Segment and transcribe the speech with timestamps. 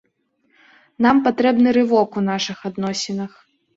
[1.05, 3.31] Нам патрэбны рывок у нашых адносінах.